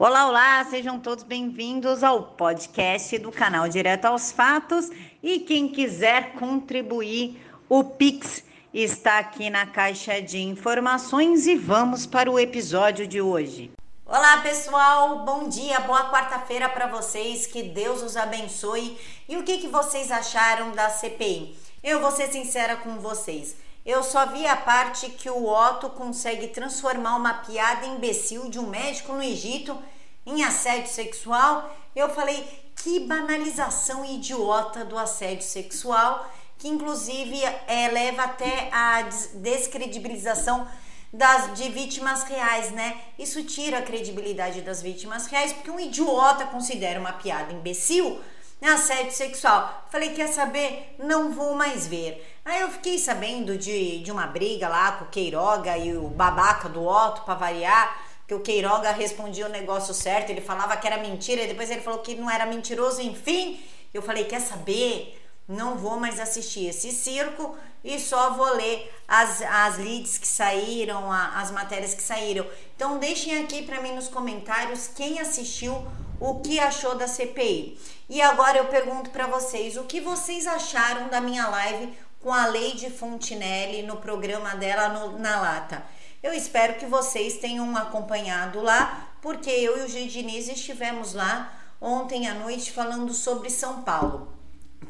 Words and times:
Olá, 0.00 0.28
olá, 0.28 0.64
sejam 0.70 1.00
todos 1.00 1.24
bem-vindos 1.24 2.04
ao 2.04 2.22
podcast 2.22 3.18
do 3.18 3.32
canal 3.32 3.68
Direto 3.68 4.04
aos 4.04 4.30
Fatos. 4.30 4.88
E 5.20 5.40
quem 5.40 5.66
quiser 5.66 6.34
contribuir, 6.34 7.44
o 7.68 7.82
Pix 7.82 8.44
está 8.72 9.18
aqui 9.18 9.50
na 9.50 9.66
caixa 9.66 10.22
de 10.22 10.38
informações 10.38 11.48
e 11.48 11.56
vamos 11.56 12.06
para 12.06 12.30
o 12.30 12.38
episódio 12.38 13.08
de 13.08 13.20
hoje. 13.20 13.72
Olá, 14.06 14.36
pessoal. 14.36 15.24
Bom 15.24 15.48
dia, 15.48 15.80
boa 15.80 16.08
quarta-feira 16.12 16.68
para 16.68 16.86
vocês. 16.86 17.48
Que 17.48 17.64
Deus 17.64 18.00
os 18.00 18.16
abençoe. 18.16 18.96
E 19.28 19.36
o 19.36 19.42
que, 19.42 19.58
que 19.58 19.66
vocês 19.66 20.12
acharam 20.12 20.70
da 20.70 20.90
CPI? 20.90 21.56
Eu 21.82 21.98
vou 21.98 22.12
ser 22.12 22.28
sincera 22.28 22.76
com 22.76 23.00
vocês. 23.00 23.56
Eu 23.88 24.02
só 24.02 24.26
vi 24.26 24.46
a 24.46 24.54
parte 24.54 25.08
que 25.08 25.30
o 25.30 25.46
Otto 25.46 25.88
consegue 25.88 26.48
transformar 26.48 27.16
uma 27.16 27.32
piada 27.32 27.86
imbecil 27.86 28.50
de 28.50 28.58
um 28.58 28.66
médico 28.66 29.14
no 29.14 29.22
Egito 29.22 29.82
em 30.26 30.44
assédio 30.44 30.92
sexual. 30.92 31.74
Eu 31.96 32.10
falei, 32.10 32.46
que 32.76 33.00
banalização 33.00 34.04
idiota 34.04 34.84
do 34.84 34.98
assédio 34.98 35.42
sexual, 35.42 36.30
que 36.58 36.68
inclusive 36.68 37.42
é, 37.66 37.88
leva 37.88 38.24
até 38.24 38.68
a 38.70 39.08
descredibilização 39.36 40.68
das, 41.10 41.54
de 41.54 41.70
vítimas 41.70 42.24
reais, 42.24 42.70
né? 42.70 43.00
Isso 43.18 43.42
tira 43.44 43.78
a 43.78 43.82
credibilidade 43.82 44.60
das 44.60 44.82
vítimas 44.82 45.26
reais, 45.28 45.54
porque 45.54 45.70
um 45.70 45.80
idiota 45.80 46.44
considera 46.44 47.00
uma 47.00 47.14
piada 47.14 47.54
imbecil 47.54 48.20
assédio 48.66 49.12
sexual. 49.12 49.86
Falei, 49.90 50.10
quer 50.10 50.28
saber? 50.28 50.96
Não 50.98 51.32
vou 51.32 51.54
mais 51.54 51.86
ver. 51.86 52.38
Aí 52.44 52.60
eu 52.60 52.68
fiquei 52.70 52.98
sabendo 52.98 53.56
de, 53.56 54.00
de 54.00 54.10
uma 54.10 54.26
briga 54.26 54.68
lá 54.68 54.92
com 54.92 55.04
o 55.04 55.08
Queiroga 55.08 55.76
e 55.76 55.96
o 55.96 56.08
babaca 56.08 56.68
do 56.68 56.84
Otto, 56.84 57.22
para 57.22 57.34
variar, 57.34 58.02
que 58.26 58.34
o 58.34 58.40
Queiroga 58.40 58.90
respondia 58.90 59.46
o 59.46 59.50
negócio 59.50 59.94
certo, 59.94 60.30
ele 60.30 60.40
falava 60.40 60.76
que 60.76 60.86
era 60.86 60.98
mentira, 60.98 61.42
e 61.42 61.46
depois 61.46 61.70
ele 61.70 61.80
falou 61.80 62.00
que 62.00 62.14
não 62.14 62.30
era 62.30 62.44
mentiroso, 62.44 63.00
enfim. 63.00 63.60
Eu 63.92 64.02
falei, 64.02 64.24
quer 64.24 64.40
saber? 64.40 65.18
Não 65.48 65.78
vou 65.78 65.98
mais 65.98 66.20
assistir 66.20 66.66
esse 66.66 66.92
circo 66.92 67.56
e 67.82 67.98
só 67.98 68.34
vou 68.34 68.54
ler 68.54 68.92
as, 69.08 69.40
as 69.40 69.78
leads 69.78 70.18
que 70.18 70.28
saíram, 70.28 71.10
a, 71.10 71.40
as 71.40 71.50
matérias 71.50 71.94
que 71.94 72.02
saíram. 72.02 72.46
Então 72.76 72.98
deixem 72.98 73.42
aqui 73.42 73.62
para 73.62 73.80
mim 73.80 73.92
nos 73.94 74.08
comentários 74.08 74.88
quem 74.88 75.20
assistiu 75.20 75.86
o 76.20 76.40
que 76.40 76.58
achou 76.58 76.94
da 76.94 77.06
CPI. 77.06 77.78
E 78.08 78.20
agora 78.22 78.58
eu 78.58 78.66
pergunto 78.66 79.10
para 79.10 79.26
vocês, 79.26 79.76
o 79.76 79.84
que 79.84 80.00
vocês 80.00 80.46
acharam 80.46 81.08
da 81.08 81.20
minha 81.20 81.46
live 81.48 81.92
com 82.20 82.32
a 82.32 82.46
Lady 82.46 82.90
Fontinelli 82.90 83.82
no 83.82 83.96
programa 83.96 84.54
dela 84.56 84.88
no, 84.88 85.18
na 85.18 85.40
Lata? 85.40 85.84
Eu 86.22 86.32
espero 86.32 86.74
que 86.74 86.86
vocês 86.86 87.38
tenham 87.38 87.76
acompanhado 87.76 88.60
lá, 88.60 89.08
porque 89.22 89.50
eu 89.50 89.78
e 89.78 89.84
o 89.84 89.88
G. 89.88 90.06
Diniz 90.06 90.48
estivemos 90.48 91.14
lá 91.14 91.52
ontem 91.80 92.26
à 92.26 92.34
noite 92.34 92.72
falando 92.72 93.12
sobre 93.12 93.50
São 93.50 93.82
Paulo. 93.82 94.32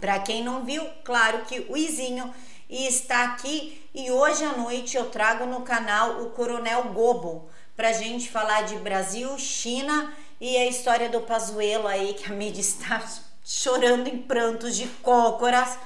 Para 0.00 0.18
quem 0.20 0.42
não 0.42 0.64
viu, 0.64 0.82
claro 1.04 1.44
que 1.44 1.66
o 1.68 1.76
Izinho 1.76 2.32
está 2.68 3.24
aqui 3.24 3.82
e 3.94 4.10
hoje 4.10 4.44
à 4.44 4.56
noite 4.56 4.96
eu 4.96 5.10
trago 5.10 5.44
no 5.44 5.62
canal 5.62 6.22
o 6.22 6.30
Coronel 6.30 6.84
Gobo 6.92 7.48
para 7.76 7.92
gente 7.92 8.30
falar 8.30 8.62
de 8.62 8.76
Brasil, 8.76 9.36
China 9.38 10.12
e 10.40 10.56
a 10.56 10.66
história 10.66 11.08
do 11.08 11.20
Pazuello 11.22 11.86
aí, 11.86 12.14
que 12.14 12.30
a 12.30 12.34
mídia 12.34 12.60
está 12.60 13.04
chorando 13.44 14.08
em 14.08 14.18
prantos 14.18 14.76
de 14.76 14.86
cócoras, 15.02 15.78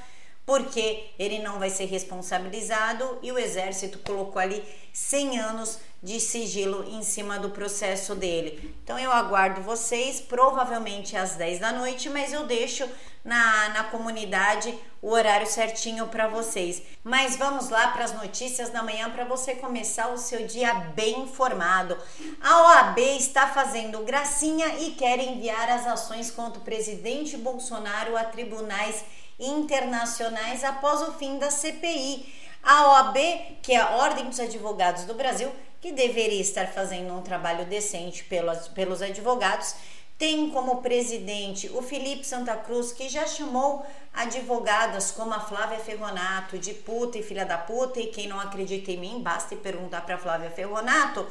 porque 0.44 1.10
ele 1.18 1.38
não 1.38 1.58
vai 1.58 1.70
ser 1.70 1.86
responsabilizado 1.86 3.18
e 3.22 3.30
o 3.30 3.38
exército 3.38 3.98
colocou 4.00 4.40
ali 4.40 4.62
100 4.92 5.38
anos 5.38 5.78
de 6.02 6.18
sigilo 6.18 6.84
em 6.88 7.02
cima 7.02 7.38
do 7.38 7.50
processo 7.50 8.14
dele. 8.14 8.74
Então 8.82 8.98
eu 8.98 9.12
aguardo 9.12 9.60
vocês, 9.62 10.20
provavelmente 10.20 11.16
às 11.16 11.36
10 11.36 11.60
da 11.60 11.72
noite, 11.72 12.10
mas 12.10 12.32
eu 12.32 12.44
deixo 12.44 12.88
na, 13.24 13.68
na 13.68 13.84
comunidade 13.84 14.76
o 15.00 15.10
horário 15.10 15.46
certinho 15.46 16.08
para 16.08 16.26
vocês. 16.26 16.82
Mas 17.04 17.36
vamos 17.36 17.68
lá 17.68 17.88
para 17.88 18.04
as 18.04 18.12
notícias 18.12 18.70
da 18.70 18.82
manhã 18.82 19.10
para 19.10 19.24
você 19.24 19.54
começar 19.54 20.08
o 20.08 20.18
seu 20.18 20.46
dia 20.46 20.74
bem 20.74 21.20
informado. 21.20 21.96
A 22.40 22.62
OAB 22.62 22.98
está 22.98 23.46
fazendo 23.48 24.00
gracinha 24.00 24.66
e 24.80 24.92
quer 24.92 25.20
enviar 25.20 25.68
as 25.68 25.86
ações 25.86 26.30
contra 26.30 26.60
o 26.60 26.64
presidente 26.64 27.36
Bolsonaro 27.36 28.16
a 28.16 28.24
tribunais 28.24 29.04
internacionais 29.38 30.62
após 30.64 31.02
o 31.02 31.12
fim 31.12 31.38
da 31.38 31.50
CPI. 31.50 32.41
A 32.62 32.86
OAB, 32.86 33.16
que 33.60 33.72
é 33.72 33.80
a 33.80 33.96
Ordem 33.96 34.26
dos 34.26 34.38
Advogados 34.38 35.04
do 35.04 35.14
Brasil, 35.14 35.50
que 35.80 35.90
deveria 35.90 36.40
estar 36.40 36.68
fazendo 36.68 37.12
um 37.12 37.20
trabalho 37.20 37.66
decente 37.66 38.22
pelos, 38.24 38.68
pelos 38.68 39.02
advogados, 39.02 39.74
tem 40.16 40.48
como 40.50 40.80
presidente 40.80 41.68
o 41.74 41.82
Felipe 41.82 42.24
Santa 42.24 42.54
Cruz, 42.54 42.92
que 42.92 43.08
já 43.08 43.26
chamou 43.26 43.84
advogadas 44.14 45.10
como 45.10 45.34
a 45.34 45.40
Flávia 45.40 45.80
Ferronato 45.80 46.56
de 46.56 46.72
puta 46.72 47.18
e 47.18 47.22
filha 47.24 47.44
da 47.44 47.58
puta, 47.58 47.98
e 47.98 48.06
quem 48.06 48.28
não 48.28 48.38
acredita 48.38 48.92
em 48.92 48.98
mim, 48.98 49.20
basta 49.20 49.56
perguntar 49.56 50.02
para 50.02 50.16
Flávia 50.16 50.50
Ferronato. 50.50 51.26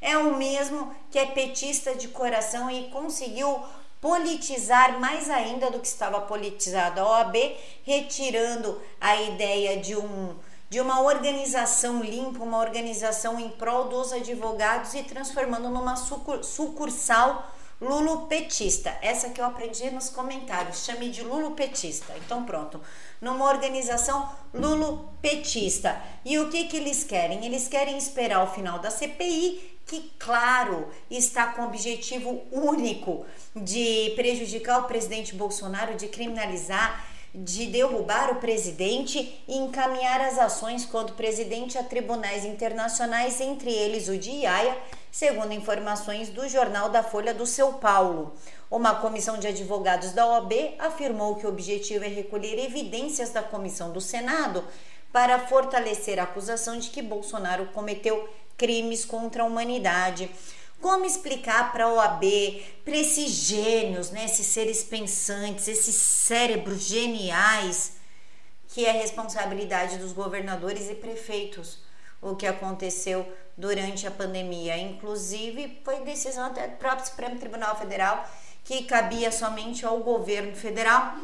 É 0.00 0.16
o 0.16 0.36
mesmo 0.36 0.94
que 1.10 1.18
é 1.18 1.26
petista 1.26 1.96
de 1.96 2.06
coração 2.06 2.70
e 2.70 2.84
conseguiu 2.90 3.64
politizar 4.00 5.00
mais 5.00 5.28
ainda 5.28 5.72
do 5.72 5.80
que 5.80 5.88
estava 5.88 6.20
politizado 6.20 7.00
a 7.00 7.10
OAB, 7.10 7.34
retirando 7.82 8.80
a 9.00 9.16
ideia 9.22 9.78
de 9.78 9.96
um 9.96 10.36
de 10.68 10.80
uma 10.80 11.00
organização 11.00 12.02
limpa, 12.02 12.42
uma 12.42 12.58
organização 12.58 13.40
em 13.40 13.48
prol 13.50 13.88
dos 13.88 14.12
advogados 14.12 14.94
e 14.94 15.02
transformando 15.02 15.70
numa 15.70 15.96
sucursal 15.96 17.54
lulupetista. 17.80 18.96
Essa 19.00 19.30
que 19.30 19.40
eu 19.40 19.44
aprendi 19.44 19.90
nos 19.90 20.10
comentários, 20.10 20.84
chame 20.84 21.10
de 21.10 21.22
lulupetista. 21.22 22.12
Então 22.24 22.44
pronto, 22.44 22.80
numa 23.20 23.46
organização 23.46 24.28
lulupetista. 24.52 26.00
E 26.24 26.38
o 26.38 26.50
que 26.50 26.64
que 26.64 26.76
eles 26.76 27.04
querem? 27.04 27.46
Eles 27.46 27.68
querem 27.68 27.96
esperar 27.96 28.42
o 28.42 28.52
final 28.52 28.78
da 28.78 28.90
CPI, 28.90 29.78
que 29.86 30.12
claro, 30.18 30.88
está 31.10 31.46
com 31.46 31.62
o 31.62 31.66
objetivo 31.66 32.42
único 32.52 33.24
de 33.56 34.12
prejudicar 34.16 34.80
o 34.80 34.84
presidente 34.84 35.34
Bolsonaro, 35.34 35.94
de 35.94 36.08
criminalizar 36.08 37.06
de 37.44 37.66
derrubar 37.66 38.32
o 38.32 38.36
presidente 38.36 39.42
e 39.46 39.56
encaminhar 39.56 40.20
as 40.20 40.38
ações 40.38 40.84
contra 40.84 41.12
o 41.12 41.16
presidente 41.16 41.78
a 41.78 41.84
tribunais 41.84 42.44
internacionais, 42.44 43.40
entre 43.40 43.70
eles 43.70 44.08
o 44.08 44.18
de 44.18 44.30
Iaia, 44.30 44.76
segundo 45.12 45.52
informações 45.52 46.28
do 46.28 46.48
jornal 46.48 46.88
da 46.88 47.02
Folha 47.02 47.32
do 47.32 47.46
São 47.46 47.74
Paulo. 47.74 48.34
Uma 48.70 48.96
comissão 48.96 49.38
de 49.38 49.46
advogados 49.46 50.12
da 50.12 50.26
OAB 50.26 50.52
afirmou 50.78 51.36
que 51.36 51.46
o 51.46 51.48
objetivo 51.48 52.04
é 52.04 52.08
recolher 52.08 52.58
evidências 52.58 53.30
da 53.30 53.42
comissão 53.42 53.92
do 53.92 54.00
Senado 54.00 54.64
para 55.12 55.38
fortalecer 55.38 56.18
a 56.18 56.24
acusação 56.24 56.78
de 56.78 56.90
que 56.90 57.00
Bolsonaro 57.00 57.66
cometeu 57.66 58.28
crimes 58.56 59.04
contra 59.04 59.42
a 59.42 59.46
humanidade. 59.46 60.28
Como 60.80 61.04
explicar 61.04 61.72
para 61.72 61.84
a 61.84 61.92
OAB, 61.92 62.22
para 62.84 62.96
esses 62.96 63.30
gênios, 63.30 64.10
né, 64.10 64.24
esses 64.24 64.46
seres 64.46 64.84
pensantes, 64.84 65.66
esses 65.66 65.94
cérebros 65.94 66.84
geniais, 66.84 67.94
que 68.68 68.86
é 68.86 68.92
responsabilidade 68.92 69.98
dos 69.98 70.12
governadores 70.12 70.88
e 70.88 70.94
prefeitos 70.94 71.78
o 72.20 72.34
que 72.34 72.46
aconteceu 72.46 73.26
durante 73.56 74.06
a 74.06 74.10
pandemia. 74.10 74.76
Inclusive, 74.76 75.80
foi 75.84 76.00
decisão 76.00 76.46
até 76.46 76.68
do 76.68 76.76
próprio 76.76 77.06
Supremo 77.06 77.38
Tribunal 77.38 77.76
Federal 77.76 78.28
que 78.64 78.84
cabia 78.84 79.32
somente 79.32 79.86
ao 79.86 79.98
governo 80.00 80.54
federal 80.54 81.16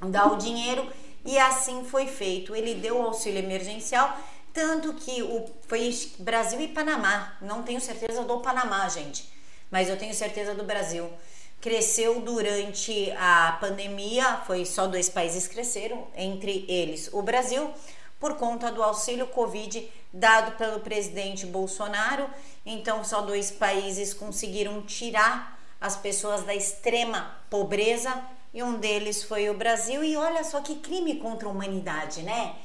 dar 0.00 0.32
o 0.32 0.36
dinheiro 0.36 0.90
e 1.24 1.38
assim 1.38 1.84
foi 1.84 2.06
feito. 2.06 2.54
Ele 2.54 2.74
deu 2.74 2.98
o 2.98 3.02
auxílio 3.02 3.38
emergencial 3.38 4.18
tanto 4.56 4.94
que 4.94 5.22
o, 5.22 5.44
foi 5.68 5.94
Brasil 6.18 6.58
e 6.62 6.68
Panamá. 6.68 7.36
Não 7.42 7.62
tenho 7.62 7.78
certeza 7.78 8.24
do 8.24 8.40
Panamá, 8.40 8.88
gente, 8.88 9.30
mas 9.70 9.90
eu 9.90 9.98
tenho 9.98 10.14
certeza 10.14 10.54
do 10.54 10.64
Brasil. 10.64 11.12
Cresceu 11.60 12.22
durante 12.22 13.10
a 13.18 13.58
pandemia, 13.60 14.38
foi 14.46 14.64
só 14.64 14.86
dois 14.86 15.10
países 15.10 15.46
cresceram, 15.46 16.06
entre 16.16 16.64
eles 16.70 17.10
o 17.12 17.20
Brasil, 17.20 17.70
por 18.18 18.36
conta 18.36 18.72
do 18.72 18.82
auxílio 18.82 19.26
Covid 19.26 19.92
dado 20.10 20.52
pelo 20.56 20.80
presidente 20.80 21.44
Bolsonaro. 21.44 22.26
Então, 22.64 23.04
só 23.04 23.20
dois 23.20 23.50
países 23.50 24.14
conseguiram 24.14 24.80
tirar 24.80 25.60
as 25.78 25.96
pessoas 25.96 26.44
da 26.44 26.54
extrema 26.54 27.36
pobreza 27.50 28.24
e 28.54 28.62
um 28.62 28.78
deles 28.78 29.22
foi 29.22 29.50
o 29.50 29.54
Brasil. 29.54 30.02
E 30.02 30.16
olha 30.16 30.42
só 30.42 30.62
que 30.62 30.76
crime 30.76 31.16
contra 31.16 31.46
a 31.46 31.50
humanidade, 31.50 32.22
né? 32.22 32.56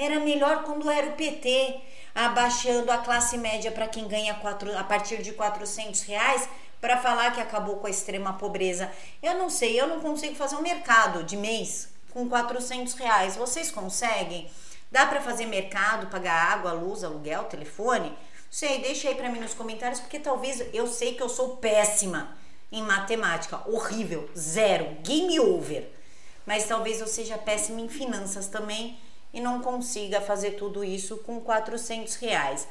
Era 0.00 0.18
melhor 0.18 0.62
quando 0.62 0.90
era 0.90 1.08
o 1.08 1.12
PT 1.12 1.78
abaixando 2.14 2.90
a 2.90 2.96
classe 2.96 3.36
média 3.36 3.70
para 3.70 3.86
quem 3.86 4.08
ganha 4.08 4.32
quatro, 4.32 4.74
a 4.78 4.82
partir 4.82 5.20
de 5.20 5.32
400 5.32 6.00
reais 6.04 6.48
para 6.80 6.96
falar 6.96 7.34
que 7.34 7.40
acabou 7.40 7.76
com 7.76 7.86
a 7.86 7.90
extrema 7.90 8.32
pobreza. 8.32 8.90
Eu 9.22 9.34
não 9.34 9.50
sei, 9.50 9.78
eu 9.78 9.86
não 9.86 10.00
consigo 10.00 10.34
fazer 10.34 10.56
um 10.56 10.62
mercado 10.62 11.22
de 11.22 11.36
mês 11.36 11.90
com 12.14 12.26
400 12.26 12.94
reais. 12.94 13.36
Vocês 13.36 13.70
conseguem? 13.70 14.50
Dá 14.90 15.04
para 15.04 15.20
fazer 15.20 15.44
mercado, 15.44 16.06
pagar 16.06 16.50
água, 16.50 16.72
luz, 16.72 17.04
aluguel, 17.04 17.44
telefone? 17.44 18.16
Sei, 18.50 18.80
deixa 18.80 19.06
aí 19.06 19.14
para 19.14 19.28
mim 19.28 19.38
nos 19.38 19.52
comentários, 19.52 20.00
porque 20.00 20.18
talvez 20.18 20.64
eu 20.72 20.86
sei 20.86 21.14
que 21.14 21.22
eu 21.22 21.28
sou 21.28 21.58
péssima 21.58 22.38
em 22.72 22.82
matemática, 22.82 23.60
horrível, 23.68 24.30
zero, 24.34 24.96
game 25.02 25.38
over. 25.38 25.92
Mas 26.46 26.64
talvez 26.64 27.02
eu 27.02 27.06
seja 27.06 27.36
péssima 27.36 27.82
em 27.82 27.88
finanças 27.90 28.46
também 28.46 28.98
e 29.32 29.40
não 29.40 29.60
consiga 29.60 30.20
fazer 30.20 30.52
tudo 30.52 30.82
isso 30.82 31.18
com 31.18 31.40
400 31.40 32.16
reais. 32.16 32.66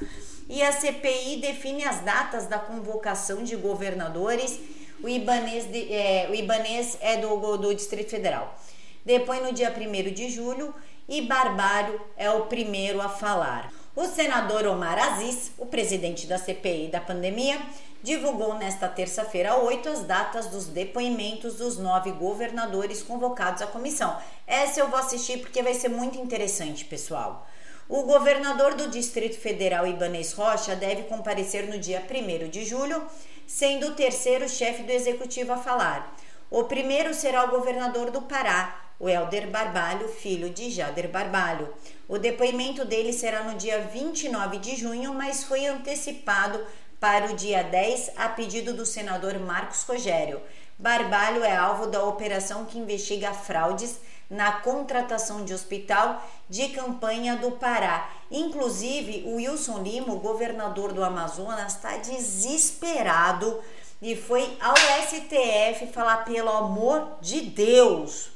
E 0.50 0.62
a 0.62 0.72
CPI 0.72 1.38
define 1.38 1.84
as 1.84 2.02
datas 2.02 2.48
da 2.48 2.60
convocação 2.60 3.44
de 3.44 3.56
governadores. 3.56 4.60
O 5.02 5.08
Ibanês, 5.08 5.66
de, 5.66 5.94
é, 5.94 6.28
o 6.30 6.36
Ibanês 6.36 6.98
é 7.00 7.18
do, 7.18 7.58
do 7.58 7.74
Distrito 7.74 8.10
Federal. 8.10 8.60
Depois, 9.06 9.42
no 9.42 9.54
dia 9.54 9.74
1 9.74 10.14
de 10.14 10.30
julho, 10.30 10.74
e 11.08 11.22
Barbário 11.22 12.00
é 12.18 12.30
o 12.30 12.46
primeiro 12.46 13.02
a 13.02 13.10
falar. 13.10 13.72
O 13.95 14.06
senador 14.06 14.68
Omar 14.68 15.00
Aziz, 15.00 15.51
o 15.57 15.65
presidente 15.65 16.27
da 16.27 16.38
CPI 16.38 16.89
da 16.89 17.01
pandemia, 17.01 17.59
divulgou 18.03 18.53
nesta 18.53 18.88
terça-feira 18.88 19.56
8 19.56 19.89
as 19.89 20.03
datas 20.03 20.47
dos 20.47 20.68
depoimentos 20.68 21.56
dos 21.56 21.77
nove 21.77 22.12
governadores 22.12 23.01
convocados 23.01 23.62
à 23.63 23.68
comissão. 23.68 24.15
Essa 24.45 24.80
eu 24.80 24.89
vou 24.89 25.00
assistir 25.00 25.39
porque 25.39 25.63
vai 25.63 25.74
ser 25.74 25.89
muito 25.89 26.19
interessante, 26.19 26.86
pessoal. 26.86 27.47
O 27.89 28.03
governador 28.03 28.75
do 28.75 28.88
Distrito 28.89 29.39
Federal, 29.39 29.88
Ibanez 29.88 30.33
Rocha, 30.33 30.75
deve 30.75 31.03
comparecer 31.03 31.68
no 31.68 31.80
dia 31.80 32.01
1 32.07 32.47
de 32.47 32.63
julho, 32.63 33.03
sendo 33.47 33.88
o 33.88 33.95
terceiro 33.95 34.47
chefe 34.47 34.83
do 34.83 34.91
executivo 34.91 35.51
a 35.51 35.57
falar. 35.57 36.15
O 36.51 36.65
primeiro 36.65 37.13
será 37.15 37.45
o 37.45 37.51
governador 37.51 38.12
do 38.12 38.21
Pará, 38.21 38.88
o 39.00 39.07
Helder 39.07 39.50
Barbalho, 39.50 40.10
filho 40.10 40.50
de 40.50 40.69
Jader 40.69 41.07
Barbalho. 41.07 41.74
O 42.07 42.18
depoimento 42.18 42.84
dele 42.84 43.13
será 43.13 43.44
no 43.44 43.56
dia 43.57 43.80
29 43.80 44.57
de 44.57 44.75
junho, 44.75 45.13
mas 45.13 45.44
foi 45.44 45.66
antecipado 45.66 46.60
para 47.00 47.31
o 47.31 47.36
dia 47.36 47.63
10 47.63 48.12
a 48.18 48.28
pedido 48.28 48.74
do 48.74 48.86
senador 48.86 49.40
Marcos 49.40 49.84
Rogério. 49.84 50.42
Barbalho 50.78 51.44
é 51.44 51.56
alvo 51.56 51.88
da 51.88 52.04
operação 52.04 52.66
que 52.66 52.78
investiga 52.78 53.34
fraudes 53.34 54.00
na 54.30 54.51
contratação 54.51 55.44
de 55.44 55.54
hospital 55.54 56.24
de 56.48 56.69
campanha 56.69 57.36
do 57.36 57.51
Pará. 57.51 58.10
Inclusive, 58.30 59.24
o 59.25 59.36
Wilson 59.36 59.80
Lima, 59.80 60.13
o 60.13 60.19
governador 60.19 60.94
do 60.94 61.04
Amazonas, 61.04 61.74
está 61.74 61.98
desesperado 61.98 63.60
e 64.01 64.16
foi 64.16 64.57
ao 64.62 64.75
STF 65.07 65.88
falar: 65.92 66.24
pelo 66.25 66.50
amor 66.50 67.18
de 67.22 67.42
Deus, 67.42 68.30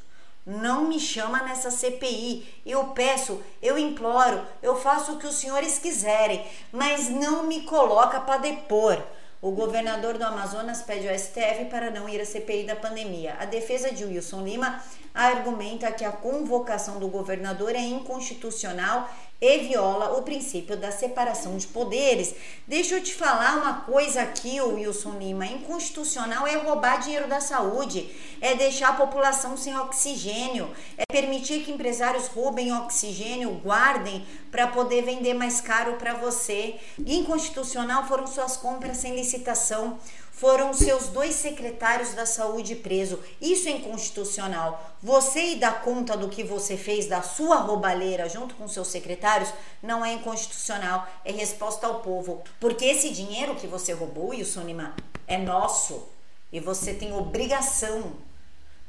não 0.45 0.85
me 0.85 0.99
chama 0.99 1.41
nessa 1.43 1.71
CPI. 1.71 2.61
Eu 2.65 2.87
peço, 2.87 3.41
eu 3.61 3.77
imploro, 3.77 4.45
eu 4.61 4.75
faço 4.75 5.13
o 5.13 5.17
que 5.17 5.27
os 5.27 5.35
senhores 5.35 5.79
quiserem, 5.79 6.45
mas 6.71 7.09
não 7.09 7.43
me 7.43 7.61
coloca 7.61 8.19
para 8.19 8.37
depor. 8.37 9.01
O 9.41 9.51
governador 9.51 10.17
do 10.17 10.23
Amazonas 10.23 10.81
pede 10.83 11.09
ao 11.09 11.19
STF 11.19 11.65
para 11.69 11.91
não 11.91 12.07
ir 12.07 12.21
à 12.21 12.25
CPI 12.25 12.63
da 12.63 12.77
pandemia. 12.77 13.35
A 13.39 13.45
defesa 13.45 13.91
de 13.91 14.05
Wilson 14.05 14.41
Lima 14.41 14.81
argumenta 15.13 15.91
que 15.91 16.05
a 16.05 16.13
convocação 16.13 16.97
do 16.97 17.09
governador 17.09 17.75
é 17.75 17.81
inconstitucional 17.81 19.09
e 19.43 19.57
viola 19.57 20.17
o 20.17 20.21
princípio 20.21 20.77
da 20.77 20.89
separação 20.89 21.57
de 21.57 21.67
poderes. 21.67 22.33
Deixa 22.65 22.95
eu 22.95 23.03
te 23.03 23.13
falar 23.13 23.57
uma 23.57 23.81
coisa 23.81 24.21
aqui, 24.21 24.61
Wilson 24.61 25.17
Lima. 25.19 25.45
Inconstitucional 25.45 26.47
é 26.47 26.55
roubar 26.55 27.01
dinheiro 27.01 27.27
da 27.27 27.41
saúde, 27.41 28.09
é 28.39 28.55
deixar 28.55 28.91
a 28.91 28.93
população 28.93 29.57
sem 29.57 29.77
oxigênio, 29.77 30.73
é 30.97 31.03
permitir 31.05 31.65
que 31.65 31.73
empresários 31.73 32.27
roubem 32.27 32.73
oxigênio, 32.73 33.51
guardem 33.61 34.25
para 34.49 34.67
poder 34.67 35.03
vender 35.03 35.33
mais 35.33 35.59
caro 35.59 35.97
para 35.97 36.13
você. 36.13 36.75
Inconstitucional 37.05 38.07
foram 38.07 38.25
suas 38.25 38.55
compras 38.55 38.95
sem 38.95 39.13
licitação 39.13 39.99
foram 40.33 40.73
seus 40.73 41.07
dois 41.09 41.35
secretários 41.35 42.13
da 42.13 42.25
saúde 42.25 42.75
presos. 42.75 43.19
Isso 43.39 43.69
é 43.69 43.71
inconstitucional. 43.71 44.93
Você 45.01 45.39
ir 45.39 45.59
dar 45.59 45.81
conta 45.83 46.17
do 46.17 46.27
que 46.27 46.43
você 46.43 46.75
fez 46.75 47.05
da 47.05 47.21
sua 47.21 47.57
roubalheira 47.57 48.27
junto 48.27 48.55
com 48.55 48.67
seus 48.67 48.87
secretários 48.87 49.53
não 49.81 50.03
é 50.03 50.13
inconstitucional, 50.13 51.07
é 51.23 51.31
resposta 51.31 51.85
ao 51.85 51.99
povo. 52.01 52.43
Porque 52.59 52.83
esse 52.83 53.11
dinheiro 53.11 53.55
que 53.55 53.67
você 53.67 53.93
roubou, 53.93 54.29
Wilson 54.29 54.63
Lima, 54.63 54.95
é 55.27 55.37
nosso 55.37 56.09
e 56.51 56.59
você 56.59 56.93
tem 56.93 57.13
obrigação, 57.13 58.13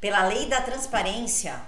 pela 0.01 0.27
lei 0.27 0.47
da 0.47 0.61
transparência, 0.63 1.61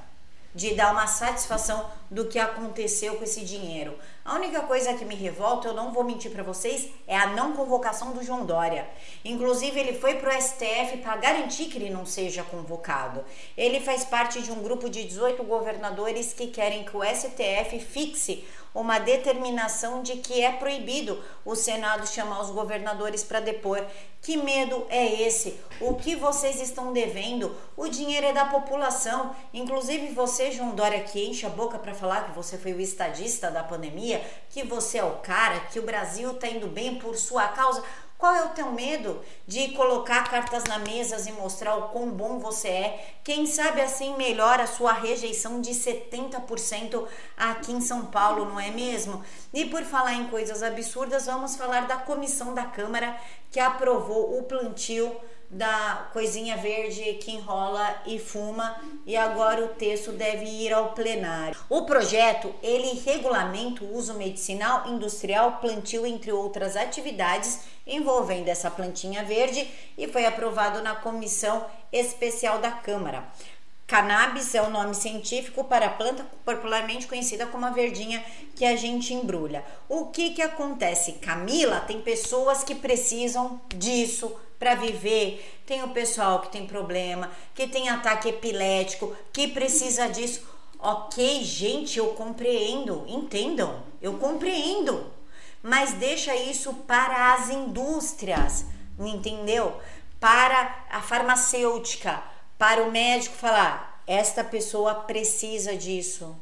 de 0.54 0.74
dar 0.74 0.92
uma 0.92 1.06
satisfação 1.06 1.88
do 2.10 2.26
que 2.26 2.38
aconteceu 2.38 3.16
com 3.16 3.24
esse 3.24 3.44
dinheiro. 3.44 3.98
A 4.24 4.34
única 4.34 4.60
coisa 4.62 4.94
que 4.94 5.04
me 5.04 5.14
revolta, 5.14 5.68
eu 5.68 5.74
não 5.74 5.92
vou 5.92 6.02
mentir 6.02 6.30
para 6.30 6.42
vocês, 6.42 6.88
é 7.06 7.16
a 7.16 7.28
não 7.28 7.52
convocação 7.52 8.12
do 8.12 8.22
João 8.22 8.44
Dória. 8.44 8.88
Inclusive, 9.24 9.78
ele 9.78 9.98
foi 9.98 10.16
pro 10.16 10.30
STF 10.32 10.98
para 11.02 11.16
garantir 11.16 11.66
que 11.66 11.78
ele 11.78 11.90
não 11.90 12.04
seja 12.04 12.42
convocado. 12.42 13.24
Ele 13.56 13.80
faz 13.80 14.04
parte 14.04 14.42
de 14.42 14.50
um 14.50 14.62
grupo 14.62 14.90
de 14.90 15.04
18 15.04 15.42
governadores 15.44 16.32
que 16.32 16.48
querem 16.48 16.84
que 16.84 16.96
o 16.96 17.04
STF 17.04 17.78
fixe 17.80 18.44
uma 18.76 18.98
determinação 18.98 20.02
de 20.02 20.16
que 20.16 20.42
é 20.42 20.52
proibido 20.52 21.22
o 21.46 21.54
Senado 21.54 22.06
chamar 22.06 22.42
os 22.42 22.50
governadores 22.50 23.24
para 23.24 23.40
depor. 23.40 23.82
Que 24.20 24.36
medo 24.36 24.86
é 24.90 25.22
esse? 25.22 25.58
O 25.80 25.94
que 25.94 26.14
vocês 26.14 26.60
estão 26.60 26.92
devendo? 26.92 27.56
O 27.74 27.88
dinheiro 27.88 28.26
é 28.26 28.32
da 28.34 28.44
população. 28.44 29.34
Inclusive 29.54 30.08
você, 30.08 30.50
João 30.50 30.74
Dória, 30.74 31.00
que 31.04 31.24
enche 31.24 31.46
a 31.46 31.48
boca 31.48 31.78
para 31.78 31.94
falar 31.96 32.26
que 32.26 32.36
você 32.36 32.56
foi 32.56 32.72
o 32.72 32.80
estadista 32.80 33.50
da 33.50 33.64
pandemia, 33.64 34.24
que 34.50 34.62
você 34.62 34.98
é 34.98 35.04
o 35.04 35.16
cara, 35.16 35.60
que 35.60 35.78
o 35.78 35.82
Brasil 35.82 36.32
está 36.32 36.46
indo 36.46 36.68
bem 36.68 36.96
por 36.96 37.16
sua 37.16 37.48
causa. 37.48 37.82
Qual 38.18 38.34
é 38.34 38.44
o 38.44 38.50
teu 38.50 38.72
medo 38.72 39.22
de 39.46 39.72
colocar 39.72 40.30
cartas 40.30 40.64
na 40.64 40.78
mesa 40.78 41.28
e 41.28 41.32
mostrar 41.32 41.76
o 41.76 41.88
quão 41.88 42.10
bom 42.10 42.38
você 42.38 42.68
é? 42.68 43.16
Quem 43.22 43.46
sabe 43.46 43.82
assim 43.82 44.16
melhora 44.16 44.62
a 44.62 44.66
sua 44.66 44.92
rejeição 44.92 45.60
de 45.60 45.72
70% 45.72 47.06
aqui 47.36 47.72
em 47.72 47.80
São 47.82 48.06
Paulo, 48.06 48.46
não 48.46 48.58
é 48.58 48.70
mesmo? 48.70 49.22
E 49.52 49.66
por 49.66 49.82
falar 49.82 50.14
em 50.14 50.28
coisas 50.28 50.62
absurdas, 50.62 51.26
vamos 51.26 51.56
falar 51.56 51.86
da 51.86 51.98
comissão 51.98 52.54
da 52.54 52.64
Câmara 52.64 53.20
que 53.50 53.60
aprovou 53.60 54.38
o 54.38 54.44
plantio 54.44 55.14
da 55.50 56.08
coisinha 56.12 56.56
verde 56.56 57.14
que 57.14 57.30
enrola 57.30 58.02
e 58.06 58.18
fuma 58.18 58.76
e 59.06 59.16
agora 59.16 59.64
o 59.64 59.68
texto 59.68 60.12
deve 60.12 60.44
ir 60.44 60.72
ao 60.72 60.92
plenário. 60.92 61.56
O 61.68 61.82
projeto, 61.82 62.54
ele 62.62 63.00
regulamenta 63.04 63.84
o 63.84 63.96
uso 63.96 64.14
medicinal, 64.14 64.88
industrial, 64.88 65.58
plantio 65.60 66.06
entre 66.06 66.32
outras 66.32 66.76
atividades 66.76 67.60
envolvendo 67.86 68.48
essa 68.48 68.70
plantinha 68.70 69.24
verde 69.24 69.68
e 69.96 70.08
foi 70.08 70.26
aprovado 70.26 70.82
na 70.82 70.96
comissão 70.96 71.64
especial 71.92 72.58
da 72.58 72.72
Câmara. 72.72 73.24
Cannabis 73.86 74.52
é 74.52 74.60
o 74.60 74.70
nome 74.70 74.94
científico 74.94 75.62
para 75.62 75.86
a 75.86 75.90
planta 75.90 76.26
popularmente 76.44 77.06
conhecida 77.06 77.46
como 77.46 77.66
a 77.66 77.70
verdinha 77.70 78.24
que 78.56 78.64
a 78.64 78.74
gente 78.74 79.14
embrulha. 79.14 79.64
O 79.88 80.06
que 80.06 80.30
que 80.30 80.42
acontece? 80.42 81.12
Camila, 81.12 81.80
tem 81.80 82.00
pessoas 82.00 82.64
que 82.64 82.74
precisam 82.74 83.60
disso 83.68 84.34
para 84.58 84.74
viver. 84.74 85.60
Tem 85.64 85.84
o 85.84 85.90
pessoal 85.90 86.40
que 86.40 86.50
tem 86.50 86.66
problema, 86.66 87.30
que 87.54 87.68
tem 87.68 87.88
ataque 87.88 88.28
epilético, 88.28 89.14
que 89.32 89.46
precisa 89.46 90.08
disso. 90.08 90.44
Ok, 90.80 91.44
gente, 91.44 91.98
eu 91.98 92.08
compreendo, 92.08 93.04
entendam, 93.06 93.82
eu 94.02 94.14
compreendo, 94.18 95.12
mas 95.62 95.92
deixa 95.92 96.34
isso 96.34 96.74
para 96.74 97.34
as 97.34 97.50
indústrias, 97.50 98.66
entendeu? 98.98 99.80
Para 100.20 100.84
a 100.90 101.00
farmacêutica, 101.00 102.22
para 102.58 102.82
o 102.82 102.90
médico 102.90 103.34
falar: 103.34 104.02
esta 104.06 104.44
pessoa 104.44 104.94
precisa 104.94 105.76
disso, 105.76 106.36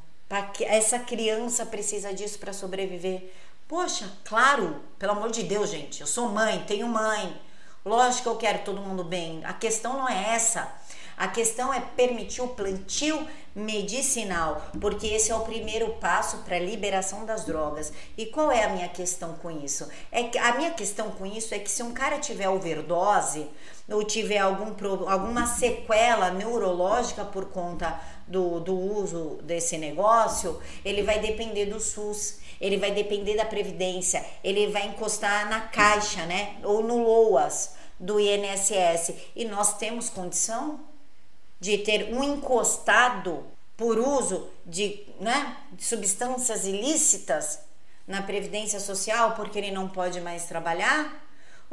essa 0.61 0.99
criança 0.99 1.65
precisa 1.67 2.13
disso 2.13 2.39
para 2.39 2.53
sobreviver. 2.53 3.33
Poxa, 3.67 4.11
claro, 4.25 4.83
pelo 4.99 5.13
amor 5.13 5.31
de 5.31 5.43
Deus, 5.43 5.71
gente, 5.71 6.01
eu 6.01 6.07
sou 6.07 6.29
mãe, 6.29 6.65
tenho 6.67 6.87
mãe. 6.87 7.41
Lógico 7.85 8.23
que 8.23 8.29
eu 8.29 8.37
quero 8.37 8.65
todo 8.65 8.81
mundo 8.81 9.05
bem. 9.05 9.45
A 9.45 9.53
questão 9.53 9.95
não 9.95 10.09
é 10.09 10.35
essa. 10.35 10.73
A 11.17 11.29
questão 11.29 11.73
é 11.73 11.81
permitir 11.81 12.43
o 12.43 12.49
plantio 12.49 13.27
medicinal, 13.55 14.69
porque 14.81 15.07
esse 15.07 15.31
é 15.31 15.35
o 15.35 15.41
primeiro 15.41 15.91
passo 15.95 16.39
para 16.39 16.57
a 16.57 16.61
liberação 16.61 17.25
das 17.25 17.45
drogas. 17.45 17.93
E 18.17 18.27
qual 18.27 18.51
é 18.51 18.65
a 18.65 18.69
minha 18.69 18.89
questão 18.89 19.35
com 19.35 19.51
isso? 19.51 19.89
É 20.11 20.25
que 20.25 20.37
a 20.39 20.55
minha 20.57 20.73
questão 20.73 21.13
com 21.13 21.25
isso 21.25 21.55
é 21.55 21.59
que 21.59 21.71
se 21.71 21.83
um 21.83 21.93
cara 21.93 22.19
tiver 22.19 22.49
overdose 22.49 23.49
ou 23.89 24.03
tiver 24.05 24.39
algum 24.39 24.75
alguma 25.09 25.47
sequela 25.47 26.31
neurológica 26.31 27.25
por 27.25 27.47
conta 27.47 28.01
do, 28.27 28.61
do 28.61 28.75
uso 28.75 29.39
desse 29.43 29.77
negócio, 29.77 30.61
ele 30.85 31.03
vai 31.03 31.19
depender 31.19 31.67
do 31.67 31.79
SUS 31.79 32.39
ele 32.61 32.79
vai 32.79 32.93
depender 32.93 33.37
da 33.37 33.45
previdência, 33.45 34.25
ele 34.43 34.69
vai 34.69 34.87
encostar 34.87 35.49
na 35.49 35.61
caixa, 35.63 36.25
né? 36.27 36.57
Ou 36.63 36.83
no 36.83 37.03
LOAS 37.03 37.75
do 37.99 38.19
INSS. 38.19 39.15
E 39.35 39.45
nós 39.45 39.77
temos 39.77 40.09
condição 40.09 40.81
de 41.61 41.79
ter 41.79 42.15
um 42.15 42.23
encostado 42.23 43.45
por 43.77 43.99
uso 43.99 44.49
de, 44.65 45.05
né, 45.21 45.57
de 45.73 45.85
substâncias 45.85 46.65
ilícitas 46.65 47.61
na 48.07 48.23
previdência 48.23 48.79
social 48.79 49.33
porque 49.35 49.59
ele 49.59 49.71
não 49.71 49.89
pode 49.89 50.21
mais 50.21 50.45
trabalhar? 50.45 51.24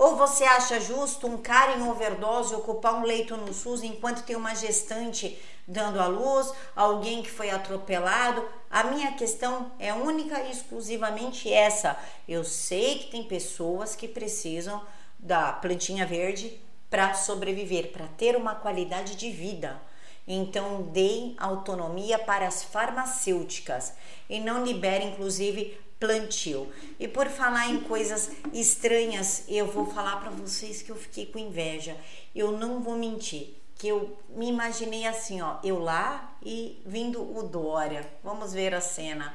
Ou 0.01 0.15
você 0.15 0.43
acha 0.43 0.79
justo 0.79 1.27
um 1.27 1.37
cara 1.37 1.77
em 1.77 1.87
overdose 1.87 2.55
ocupar 2.55 2.95
um 2.95 3.03
leito 3.03 3.37
no 3.37 3.53
SUS 3.53 3.83
enquanto 3.83 4.23
tem 4.23 4.35
uma 4.35 4.55
gestante 4.55 5.39
dando 5.67 6.01
à 6.01 6.07
luz, 6.07 6.51
alguém 6.75 7.21
que 7.21 7.29
foi 7.29 7.51
atropelado? 7.51 8.43
A 8.67 8.85
minha 8.85 9.11
questão 9.11 9.71
é 9.77 9.93
única 9.93 10.41
e 10.41 10.49
exclusivamente 10.49 11.53
essa. 11.53 11.95
Eu 12.27 12.43
sei 12.43 12.97
que 12.97 13.11
tem 13.11 13.23
pessoas 13.25 13.95
que 13.95 14.07
precisam 14.07 14.81
da 15.19 15.53
plantinha 15.53 16.03
verde 16.03 16.59
para 16.89 17.13
sobreviver, 17.13 17.91
para 17.91 18.07
ter 18.07 18.35
uma 18.35 18.55
qualidade 18.55 19.15
de 19.15 19.29
vida. 19.29 19.79
Então, 20.27 20.81
deem 20.81 21.35
autonomia 21.37 22.17
para 22.17 22.47
as 22.47 22.63
farmacêuticas 22.63 23.93
e 24.27 24.39
não 24.39 24.65
liberem, 24.65 25.09
inclusive, 25.09 25.79
plantio. 26.01 26.67
E 26.99 27.07
por 27.07 27.27
falar 27.27 27.69
em 27.69 27.79
coisas 27.81 28.31
estranhas, 28.51 29.43
eu 29.47 29.67
vou 29.67 29.85
falar 29.85 30.17
para 30.17 30.31
vocês 30.31 30.81
que 30.81 30.91
eu 30.91 30.95
fiquei 30.95 31.27
com 31.27 31.37
inveja. 31.37 31.95
Eu 32.35 32.51
não 32.51 32.81
vou 32.81 32.97
mentir, 32.97 33.55
que 33.75 33.87
eu 33.87 34.17
me 34.29 34.49
imaginei 34.49 35.05
assim, 35.05 35.41
ó, 35.41 35.57
eu 35.63 35.77
lá 35.77 36.35
e 36.43 36.81
vindo 36.85 37.21
o 37.21 37.43
Dória. 37.43 38.05
Vamos 38.23 38.51
ver 38.51 38.73
a 38.73 38.81
cena. 38.81 39.33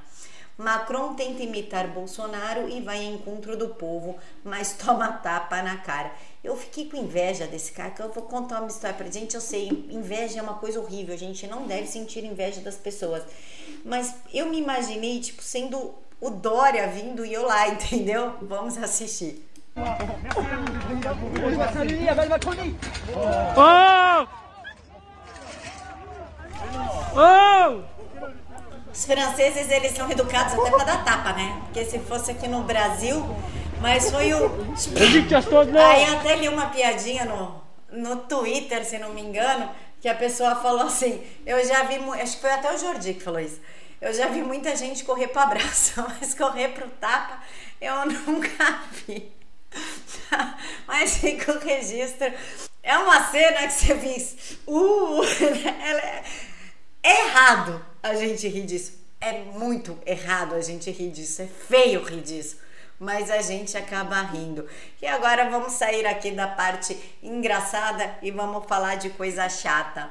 Macron 0.58 1.14
tenta 1.14 1.42
imitar 1.42 1.86
Bolsonaro 1.88 2.68
e 2.68 2.80
vai 2.80 2.98
em 2.98 3.14
encontro 3.14 3.56
do 3.56 3.68
povo, 3.68 4.16
mas 4.42 4.72
toma 4.72 5.12
tapa 5.12 5.62
na 5.62 5.76
cara. 5.76 6.12
Eu 6.42 6.56
fiquei 6.56 6.88
com 6.88 6.96
inveja 6.96 7.46
desse 7.46 7.70
cara, 7.72 7.90
que 7.90 8.00
eu 8.00 8.10
vou 8.10 8.24
contar 8.24 8.60
uma 8.60 8.68
história 8.68 8.96
pra 8.96 9.10
gente. 9.10 9.34
Eu 9.34 9.40
sei, 9.40 9.68
inveja 9.90 10.40
é 10.40 10.42
uma 10.42 10.54
coisa 10.54 10.80
horrível, 10.80 11.14
a 11.14 11.18
gente 11.18 11.46
não 11.46 11.66
deve 11.66 11.86
sentir 11.86 12.24
inveja 12.24 12.60
das 12.60 12.76
pessoas. 12.76 13.22
Mas 13.84 14.14
eu 14.32 14.46
me 14.46 14.58
imaginei, 14.58 15.20
tipo, 15.20 15.42
sendo 15.42 15.94
o 16.20 16.30
Dória 16.30 16.86
vindo 16.88 17.24
e 17.24 17.32
eu 17.32 17.46
lá, 17.46 17.68
entendeu? 17.68 18.34
Vamos 18.42 18.76
assistir. 18.78 19.46
Oh! 23.56 24.26
Oh! 27.14 27.96
Os 28.90 29.04
franceses, 29.04 29.70
eles 29.70 29.92
são 29.92 30.10
educados 30.10 30.54
até 30.54 30.70
para 30.70 30.84
dar 30.84 31.04
tapa, 31.04 31.32
né? 31.34 31.60
Porque 31.64 31.84
se 31.84 31.98
fosse 31.98 32.30
aqui 32.30 32.48
no 32.48 32.62
Brasil, 32.62 33.22
mas 33.80 34.10
foi 34.10 34.32
o... 34.32 34.50
Aí 35.78 36.04
até 36.04 36.36
li 36.36 36.48
uma 36.48 36.66
piadinha 36.70 37.26
no, 37.26 37.60
no 37.92 38.16
Twitter, 38.16 38.82
se 38.86 38.98
não 38.98 39.12
me 39.12 39.20
engano, 39.20 39.68
que 40.00 40.08
a 40.08 40.14
pessoa 40.14 40.56
falou 40.56 40.86
assim, 40.86 41.22
eu 41.44 41.62
já 41.66 41.82
vi, 41.82 41.96
acho 42.22 42.36
que 42.36 42.40
foi 42.40 42.52
até 42.52 42.72
o 42.72 42.78
Jordi 42.78 43.14
que 43.14 43.22
falou 43.22 43.40
isso, 43.40 43.60
eu 44.00 44.12
já 44.12 44.28
vi 44.28 44.42
muita 44.42 44.76
gente 44.76 45.04
correr 45.04 45.28
pro 45.28 45.40
abraço, 45.40 46.04
mas 46.20 46.34
correr 46.34 46.68
pro 46.68 46.88
tapa 46.88 47.42
eu 47.80 48.06
nunca 48.06 48.82
vi. 49.06 49.30
mas 50.86 51.18
fica 51.18 51.52
o 51.52 51.58
registro. 51.58 52.32
É 52.82 52.96
uma 52.98 53.30
cena 53.30 53.66
que 53.66 53.72
você 53.72 53.94
diz, 53.94 54.58
uh, 54.66 55.22
é, 55.82 56.22
é 57.02 57.26
errado 57.26 57.84
a 58.02 58.14
gente 58.14 58.46
rir 58.48 58.64
disso. 58.64 59.04
É 59.20 59.32
muito 59.32 59.98
errado 60.06 60.54
a 60.54 60.60
gente 60.60 60.90
rir 60.90 61.10
disso, 61.10 61.42
é 61.42 61.46
feio 61.46 62.02
rir 62.04 62.20
disso 62.20 62.66
mas 62.98 63.30
a 63.30 63.42
gente 63.42 63.76
acaba 63.76 64.22
rindo. 64.22 64.66
E 65.00 65.06
agora 65.06 65.50
vamos 65.50 65.72
sair 65.74 66.06
aqui 66.06 66.30
da 66.30 66.48
parte 66.48 66.96
engraçada 67.22 68.16
e 68.22 68.30
vamos 68.30 68.64
falar 68.66 68.96
de 68.96 69.10
coisa 69.10 69.48
chata. 69.48 70.10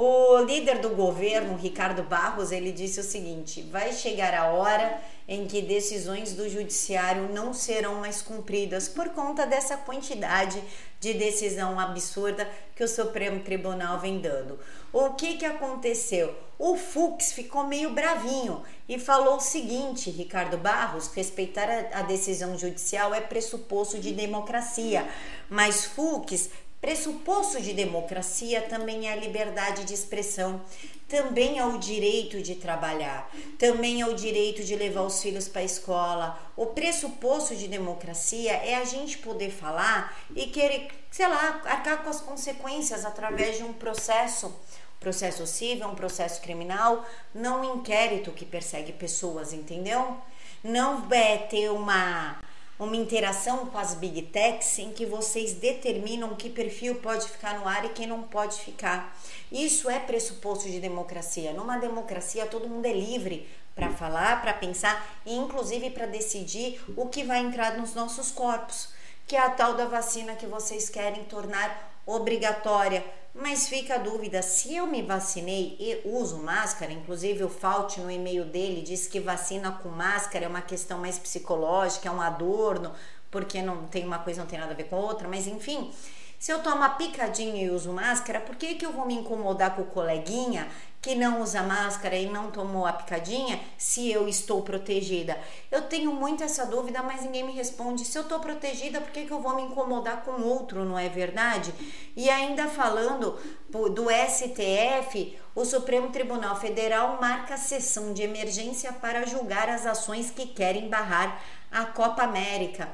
O 0.00 0.38
líder 0.44 0.78
do 0.78 0.90
governo, 0.90 1.56
Ricardo 1.56 2.04
Barros, 2.04 2.52
ele 2.52 2.70
disse 2.70 3.00
o 3.00 3.02
seguinte: 3.02 3.62
vai 3.62 3.92
chegar 3.92 4.32
a 4.32 4.46
hora 4.52 4.96
em 5.26 5.44
que 5.44 5.60
decisões 5.60 6.34
do 6.34 6.48
judiciário 6.48 7.28
não 7.34 7.52
serão 7.52 7.96
mais 7.96 8.22
cumpridas 8.22 8.88
por 8.88 9.08
conta 9.08 9.44
dessa 9.44 9.76
quantidade 9.76 10.62
de 11.00 11.14
decisão 11.14 11.80
absurda 11.80 12.48
que 12.76 12.84
o 12.84 12.86
Supremo 12.86 13.40
Tribunal 13.40 13.98
vem 13.98 14.20
dando. 14.20 14.60
O 14.92 15.14
que 15.14 15.34
que 15.36 15.44
aconteceu? 15.44 16.32
O 16.56 16.76
Fux 16.76 17.32
ficou 17.32 17.64
meio 17.64 17.90
bravinho 17.90 18.62
e 18.88 19.00
falou 19.00 19.38
o 19.38 19.40
seguinte, 19.40 20.10
Ricardo 20.10 20.58
Barros, 20.58 21.10
respeitar 21.12 21.68
a, 21.68 21.98
a 21.98 22.02
decisão 22.02 22.56
judicial 22.56 23.12
é 23.12 23.20
pressuposto 23.20 23.98
de 23.98 24.12
democracia, 24.12 25.08
mas 25.50 25.86
Fux 25.86 26.50
Pressuposto 26.80 27.60
de 27.60 27.72
democracia 27.72 28.62
também 28.62 29.08
é 29.08 29.12
a 29.12 29.16
liberdade 29.16 29.84
de 29.84 29.92
expressão, 29.92 30.60
também 31.08 31.58
é 31.58 31.64
o 31.64 31.76
direito 31.76 32.40
de 32.40 32.54
trabalhar, 32.54 33.28
também 33.58 34.00
é 34.00 34.06
o 34.06 34.14
direito 34.14 34.62
de 34.62 34.76
levar 34.76 35.02
os 35.02 35.20
filhos 35.20 35.48
para 35.48 35.62
a 35.62 35.64
escola. 35.64 36.38
O 36.56 36.66
pressuposto 36.66 37.56
de 37.56 37.66
democracia 37.66 38.52
é 38.52 38.76
a 38.76 38.84
gente 38.84 39.18
poder 39.18 39.50
falar 39.50 40.16
e 40.36 40.46
querer, 40.46 40.88
sei 41.10 41.26
lá, 41.26 41.60
arcar 41.64 42.04
com 42.04 42.10
as 42.10 42.20
consequências 42.20 43.04
através 43.04 43.56
de 43.56 43.64
um 43.64 43.72
processo 43.72 44.54
processo 45.00 45.46
civil, 45.46 45.86
um 45.86 45.94
processo 45.94 46.40
criminal, 46.40 47.06
não 47.32 47.60
um 47.60 47.76
inquérito 47.76 48.32
que 48.32 48.44
persegue 48.44 48.92
pessoas, 48.92 49.52
entendeu? 49.52 50.16
Não 50.62 51.06
é 51.12 51.38
ter 51.38 51.70
uma 51.70 52.36
uma 52.78 52.96
interação 52.96 53.66
com 53.66 53.78
as 53.78 53.94
big 53.94 54.22
techs 54.22 54.78
em 54.78 54.92
que 54.92 55.04
vocês 55.04 55.54
determinam 55.54 56.34
que 56.36 56.48
perfil 56.48 56.96
pode 56.96 57.28
ficar 57.28 57.58
no 57.58 57.66
ar 57.66 57.84
e 57.84 57.88
quem 57.88 58.06
não 58.06 58.22
pode 58.22 58.60
ficar. 58.60 59.16
Isso 59.50 59.90
é 59.90 59.98
pressuposto 59.98 60.68
de 60.68 60.78
democracia. 60.78 61.52
Numa 61.52 61.76
democracia, 61.78 62.46
todo 62.46 62.68
mundo 62.68 62.86
é 62.86 62.92
livre 62.92 63.48
para 63.74 63.90
falar, 63.90 64.40
para 64.42 64.52
pensar 64.52 65.20
e 65.26 65.34
inclusive 65.34 65.90
para 65.90 66.06
decidir 66.06 66.80
o 66.96 67.06
que 67.06 67.24
vai 67.24 67.38
entrar 67.38 67.76
nos 67.78 67.94
nossos 67.94 68.30
corpos, 68.30 68.90
que 69.26 69.36
é 69.36 69.40
a 69.40 69.50
tal 69.50 69.74
da 69.74 69.86
vacina 69.86 70.34
que 70.34 70.46
vocês 70.46 70.88
querem 70.88 71.24
tornar 71.24 72.00
obrigatória. 72.06 73.04
Mas 73.40 73.68
fica 73.68 73.94
a 73.94 73.98
dúvida, 73.98 74.42
se 74.42 74.74
eu 74.74 74.84
me 74.84 75.00
vacinei 75.00 75.76
e 75.78 76.00
uso 76.04 76.38
máscara, 76.38 76.92
inclusive 76.92 77.44
o 77.44 77.48
Fault 77.48 78.00
no 78.00 78.10
e-mail 78.10 78.44
dele 78.44 78.82
diz 78.82 79.06
que 79.06 79.20
vacina 79.20 79.70
com 79.70 79.90
máscara 79.90 80.44
é 80.44 80.48
uma 80.48 80.60
questão 80.60 80.98
mais 80.98 81.20
psicológica, 81.20 82.08
é 82.08 82.10
um 82.10 82.20
adorno, 82.20 82.92
porque 83.30 83.62
não 83.62 83.86
tem 83.86 84.04
uma 84.04 84.18
coisa 84.18 84.40
não 84.40 84.48
tem 84.48 84.58
nada 84.58 84.72
a 84.72 84.76
ver 84.76 84.88
com 84.88 84.96
outra, 84.96 85.28
mas 85.28 85.46
enfim, 85.46 85.92
se 86.38 86.52
eu 86.52 86.62
tomo 86.62 86.76
uma 86.76 86.90
picadinha 86.90 87.64
e 87.64 87.70
uso 87.70 87.92
máscara, 87.92 88.40
por 88.40 88.54
que, 88.54 88.76
que 88.76 88.86
eu 88.86 88.92
vou 88.92 89.04
me 89.04 89.14
incomodar 89.14 89.74
com 89.74 89.82
o 89.82 89.86
coleguinha 89.86 90.68
que 91.02 91.16
não 91.16 91.42
usa 91.42 91.62
máscara 91.62 92.16
e 92.16 92.26
não 92.26 92.50
tomou 92.50 92.86
a 92.86 92.92
picadinha 92.92 93.60
se 93.76 94.08
eu 94.10 94.28
estou 94.28 94.62
protegida? 94.62 95.36
Eu 95.68 95.82
tenho 95.82 96.12
muito 96.12 96.44
essa 96.44 96.64
dúvida, 96.64 97.02
mas 97.02 97.22
ninguém 97.22 97.42
me 97.42 97.52
responde. 97.52 98.04
Se 98.04 98.16
eu 98.16 98.22
estou 98.22 98.38
protegida, 98.38 99.00
por 99.00 99.10
que, 99.10 99.24
que 99.24 99.32
eu 99.32 99.40
vou 99.40 99.56
me 99.56 99.62
incomodar 99.62 100.22
com 100.22 100.40
outro, 100.42 100.84
não 100.84 100.96
é 100.96 101.08
verdade? 101.08 101.74
E 102.16 102.30
ainda 102.30 102.68
falando 102.68 103.36
do 103.68 104.06
STF, 104.08 105.36
o 105.56 105.64
Supremo 105.64 106.10
Tribunal 106.10 106.54
Federal 106.54 107.18
marca 107.20 107.54
a 107.54 107.58
sessão 107.58 108.12
de 108.12 108.22
emergência 108.22 108.92
para 108.92 109.26
julgar 109.26 109.68
as 109.68 109.84
ações 109.84 110.30
que 110.30 110.46
querem 110.46 110.88
barrar 110.88 111.42
a 111.68 111.84
Copa 111.84 112.22
América. 112.22 112.88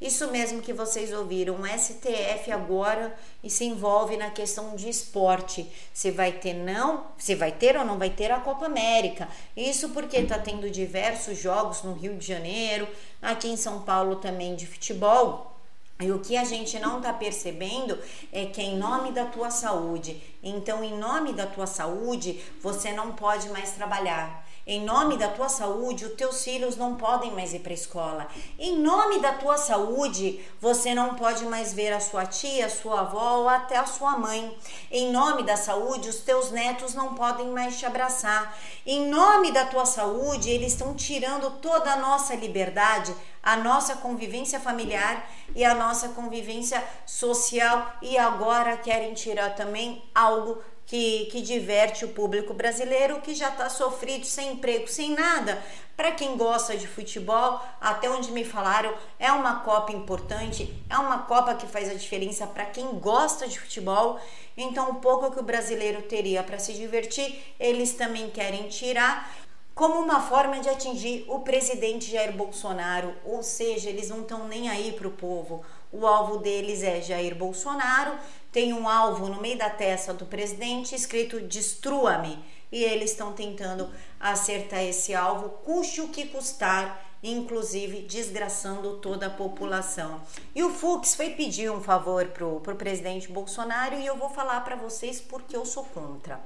Isso 0.00 0.30
mesmo 0.30 0.62
que 0.62 0.72
vocês 0.72 1.12
ouviram, 1.12 1.60
o 1.60 1.66
STF 1.66 2.50
agora 2.50 3.14
se 3.46 3.64
envolve 3.64 4.16
na 4.16 4.30
questão 4.30 4.74
de 4.74 4.88
esporte. 4.88 5.70
Se 5.92 6.10
vai 6.10 6.32
ter 6.32 6.54
não, 6.54 7.04
se 7.18 7.34
vai 7.34 7.52
ter 7.52 7.76
ou 7.76 7.84
não 7.84 7.98
vai 7.98 8.08
ter 8.08 8.32
a 8.32 8.40
Copa 8.40 8.64
América. 8.64 9.28
Isso 9.54 9.90
porque 9.90 10.16
está 10.16 10.38
tendo 10.38 10.70
diversos 10.70 11.38
jogos 11.38 11.82
no 11.82 11.92
Rio 11.92 12.16
de 12.16 12.26
Janeiro, 12.26 12.88
aqui 13.20 13.48
em 13.48 13.58
São 13.58 13.82
Paulo 13.82 14.16
também 14.16 14.56
de 14.56 14.66
futebol. 14.66 15.54
E 16.00 16.10
o 16.10 16.20
que 16.20 16.34
a 16.34 16.44
gente 16.44 16.78
não 16.78 16.96
está 16.96 17.12
percebendo 17.12 17.98
é 18.32 18.46
que 18.46 18.58
é 18.58 18.64
em 18.64 18.78
nome 18.78 19.12
da 19.12 19.26
tua 19.26 19.50
saúde. 19.50 20.22
Então, 20.42 20.82
em 20.82 20.96
nome 20.98 21.34
da 21.34 21.46
tua 21.46 21.66
saúde, 21.66 22.42
você 22.62 22.90
não 22.90 23.12
pode 23.12 23.50
mais 23.50 23.72
trabalhar. 23.72 24.48
Em 24.70 24.84
nome 24.84 25.16
da 25.16 25.26
tua 25.26 25.48
saúde, 25.48 26.04
os 26.04 26.12
teus 26.12 26.44
filhos 26.44 26.76
não 26.76 26.94
podem 26.94 27.32
mais 27.32 27.52
ir 27.52 27.58
para 27.58 27.72
a 27.72 27.74
escola. 27.74 28.28
Em 28.56 28.78
nome 28.78 29.18
da 29.18 29.32
tua 29.32 29.58
saúde, 29.58 30.38
você 30.60 30.94
não 30.94 31.16
pode 31.16 31.44
mais 31.44 31.74
ver 31.74 31.92
a 31.92 31.98
sua 31.98 32.24
tia, 32.24 32.66
a 32.66 32.70
sua 32.70 33.00
avó 33.00 33.38
ou 33.38 33.48
até 33.48 33.76
a 33.76 33.84
sua 33.84 34.16
mãe. 34.16 34.56
Em 34.88 35.10
nome 35.10 35.42
da 35.42 35.56
saúde, 35.56 36.08
os 36.08 36.20
teus 36.20 36.52
netos 36.52 36.94
não 36.94 37.16
podem 37.16 37.50
mais 37.50 37.80
te 37.80 37.84
abraçar. 37.84 38.56
Em 38.86 39.08
nome 39.08 39.50
da 39.50 39.64
tua 39.64 39.84
saúde, 39.84 40.48
eles 40.48 40.70
estão 40.70 40.94
tirando 40.94 41.50
toda 41.58 41.92
a 41.92 41.96
nossa 41.96 42.36
liberdade, 42.36 43.12
a 43.42 43.56
nossa 43.56 43.96
convivência 43.96 44.60
familiar 44.60 45.28
e 45.52 45.64
a 45.64 45.74
nossa 45.74 46.10
convivência 46.10 46.80
social 47.04 47.92
e 48.00 48.16
agora 48.16 48.76
querem 48.76 49.14
tirar 49.14 49.56
também 49.56 50.00
algo 50.14 50.62
que, 50.90 51.26
que 51.26 51.40
diverte 51.40 52.04
o 52.04 52.08
público 52.08 52.52
brasileiro 52.52 53.20
que 53.20 53.32
já 53.32 53.48
está 53.48 53.70
sofrido, 53.70 54.26
sem 54.26 54.54
emprego, 54.54 54.88
sem 54.88 55.14
nada. 55.14 55.62
Para 55.96 56.10
quem 56.10 56.36
gosta 56.36 56.76
de 56.76 56.88
futebol, 56.88 57.60
até 57.80 58.10
onde 58.10 58.32
me 58.32 58.44
falaram, 58.44 58.92
é 59.16 59.30
uma 59.30 59.60
Copa 59.60 59.92
importante, 59.92 60.74
é 60.90 60.98
uma 60.98 61.18
Copa 61.18 61.54
que 61.54 61.64
faz 61.64 61.88
a 61.88 61.94
diferença 61.94 62.44
para 62.44 62.64
quem 62.64 62.98
gosta 62.98 63.46
de 63.46 63.60
futebol. 63.60 64.18
Então, 64.56 64.90
o 64.90 64.94
pouco 64.96 65.30
que 65.30 65.38
o 65.38 65.44
brasileiro 65.44 66.02
teria 66.02 66.42
para 66.42 66.58
se 66.58 66.72
divertir, 66.72 67.40
eles 67.60 67.92
também 67.92 68.28
querem 68.28 68.66
tirar 68.66 69.32
como 69.72 70.00
uma 70.00 70.20
forma 70.20 70.58
de 70.58 70.68
atingir 70.68 71.24
o 71.28 71.38
presidente 71.38 72.10
Jair 72.10 72.32
Bolsonaro, 72.32 73.14
ou 73.24 73.44
seja, 73.44 73.88
eles 73.88 74.10
não 74.10 74.22
estão 74.22 74.48
nem 74.48 74.68
aí 74.68 74.90
para 74.90 75.06
o 75.06 75.12
povo. 75.12 75.64
O 75.92 76.06
alvo 76.06 76.38
deles 76.38 76.82
é 76.82 77.00
Jair 77.00 77.34
Bolsonaro. 77.34 78.12
Tem 78.52 78.72
um 78.72 78.88
alvo 78.88 79.28
no 79.28 79.40
meio 79.40 79.56
da 79.56 79.70
testa 79.70 80.12
do 80.12 80.26
presidente 80.26 80.94
escrito 80.94 81.40
Destrua-me. 81.40 82.38
E 82.72 82.84
eles 82.84 83.10
estão 83.10 83.32
tentando 83.32 83.90
acertar 84.18 84.82
esse 84.82 85.14
alvo, 85.14 85.48
custe 85.64 86.00
o 86.00 86.08
que 86.08 86.26
custar, 86.26 87.04
inclusive 87.22 88.02
desgraçando 88.02 88.98
toda 88.98 89.26
a 89.26 89.30
população. 89.30 90.20
E 90.54 90.62
o 90.62 90.70
Fux 90.70 91.14
foi 91.14 91.30
pedir 91.30 91.70
um 91.70 91.82
favor 91.82 92.26
pro, 92.28 92.60
pro 92.60 92.76
presidente 92.76 93.30
Bolsonaro 93.30 93.96
e 93.96 94.06
eu 94.06 94.16
vou 94.16 94.30
falar 94.30 94.60
para 94.60 94.76
vocês 94.76 95.20
porque 95.20 95.56
eu 95.56 95.66
sou 95.66 95.84
contra. 95.84 96.40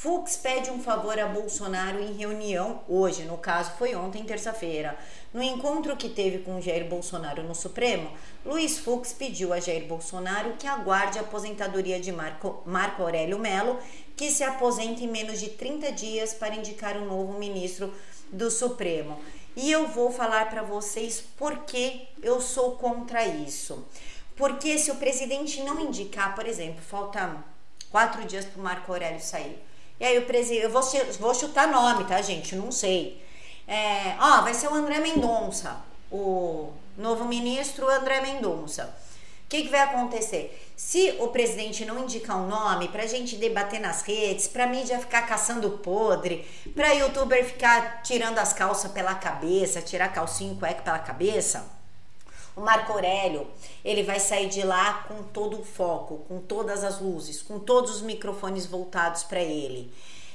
Fux 0.00 0.36
pede 0.36 0.70
um 0.70 0.80
favor 0.80 1.18
a 1.18 1.26
Bolsonaro 1.26 2.00
em 2.00 2.12
reunião 2.12 2.82
hoje, 2.88 3.24
no 3.24 3.36
caso 3.36 3.72
foi 3.76 3.96
ontem, 3.96 4.22
terça-feira. 4.22 4.96
No 5.34 5.42
encontro 5.42 5.96
que 5.96 6.08
teve 6.08 6.38
com 6.38 6.60
Jair 6.60 6.88
Bolsonaro 6.88 7.42
no 7.42 7.52
Supremo, 7.52 8.08
Luiz 8.46 8.78
Fux 8.78 9.12
pediu 9.12 9.52
a 9.52 9.58
Jair 9.58 9.88
Bolsonaro 9.88 10.52
que 10.56 10.68
aguarde 10.68 11.18
a 11.18 11.22
aposentadoria 11.22 11.98
de 11.98 12.12
Marco, 12.12 12.62
Marco 12.64 13.02
Aurélio 13.02 13.40
Melo, 13.40 13.76
que 14.16 14.30
se 14.30 14.44
aposenta 14.44 15.02
em 15.02 15.08
menos 15.08 15.40
de 15.40 15.48
30 15.48 15.90
dias 15.90 16.32
para 16.32 16.54
indicar 16.54 16.96
um 16.96 17.06
novo 17.06 17.36
ministro 17.36 17.92
do 18.30 18.52
Supremo. 18.52 19.18
E 19.56 19.68
eu 19.68 19.88
vou 19.88 20.12
falar 20.12 20.48
para 20.48 20.62
vocês 20.62 21.24
por 21.36 21.64
que 21.64 22.06
eu 22.22 22.40
sou 22.40 22.76
contra 22.76 23.26
isso. 23.26 23.84
Porque 24.36 24.78
se 24.78 24.92
o 24.92 24.94
presidente 24.94 25.60
não 25.64 25.80
indicar, 25.80 26.36
por 26.36 26.46
exemplo, 26.46 26.80
falta 26.80 27.44
quatro 27.90 28.24
dias 28.24 28.44
para 28.44 28.60
o 28.60 28.62
Marco 28.62 28.92
Aurélio 28.92 29.20
sair 29.20 29.66
e 30.00 30.04
aí 30.04 30.18
o 30.18 30.26
presidente, 30.26 30.64
eu 30.64 30.70
vou, 30.70 30.82
vou 31.18 31.34
chutar 31.34 31.68
nome, 31.68 32.04
tá, 32.04 32.20
gente? 32.22 32.54
Não 32.54 32.70
sei. 32.70 33.22
É, 33.66 34.16
ó, 34.20 34.42
vai 34.42 34.54
ser 34.54 34.68
o 34.68 34.74
André 34.74 34.98
Mendonça, 34.98 35.76
o 36.10 36.72
novo 36.96 37.24
ministro 37.24 37.88
André 37.88 38.20
Mendonça. 38.20 38.94
O 39.44 39.48
que, 39.48 39.62
que, 39.62 39.68
vai 39.68 39.80
acontecer? 39.80 40.70
Se 40.76 41.16
o 41.18 41.28
presidente 41.28 41.84
não 41.84 42.04
indicar 42.04 42.36
um 42.36 42.46
nome 42.46 42.88
pra 42.88 43.06
gente 43.06 43.36
debater 43.36 43.80
nas 43.80 44.02
redes, 44.02 44.46
pra 44.46 44.66
mídia 44.66 44.98
ficar 44.98 45.22
caçando 45.22 45.70
podre, 45.70 46.46
pra 46.74 46.92
youtuber 46.92 47.44
ficar 47.44 48.02
tirando 48.02 48.38
as 48.38 48.52
calças 48.52 48.92
pela 48.92 49.14
cabeça, 49.14 49.80
tirar 49.80 50.12
calcinho 50.12 50.54
e 50.54 50.58
cueca 50.58 50.82
pela 50.82 50.98
cabeça, 50.98 51.77
o 52.58 52.60
Marco 52.60 52.92
Aurélio, 52.92 53.46
ele 53.84 54.02
vai 54.02 54.18
sair 54.18 54.48
de 54.48 54.62
lá 54.62 55.04
com 55.06 55.22
todo 55.22 55.60
o 55.60 55.64
foco, 55.64 56.24
com 56.28 56.40
todas 56.40 56.82
as 56.82 57.00
luzes, 57.00 57.40
com 57.40 57.60
todos 57.60 57.96
os 57.96 58.02
microfones 58.02 58.66
voltados 58.66 59.22
para 59.22 59.40
ele. 59.40 59.92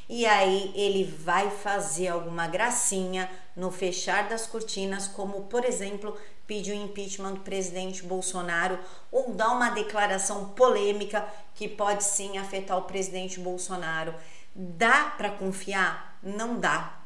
E 0.08 0.25
aí 0.25 0.72
ele 0.74 1.03
vai 1.03 1.50
fazer 1.50 2.08
alguma 2.08 2.48
gracinha 2.48 3.30
no 3.56 3.72
fechar 3.72 4.30
das 4.30 4.48
cortinas, 4.48 5.06
como 5.06 5.44
por 5.44 5.65
exemplo, 5.65 6.18
pedir 6.48 6.72
o 6.72 6.75
impeachment 6.75 7.34
do 7.34 7.39
presidente 7.42 8.03
Bolsonaro 8.03 8.80
ou 9.12 9.34
dar 9.34 9.50
uma 9.50 9.70
declaração 9.70 10.50
polêmica 10.50 11.27
que 11.53 11.68
pode 11.68 12.06
sim 12.06 12.38
afetar 12.38 12.77
o 12.77 12.84
presidente 12.84 13.39
Bolsonaro. 13.39 14.15
Dá 14.56 15.13
para 15.18 15.32
confiar? 15.32 16.18
Não 16.22 16.58
dá 16.58 17.02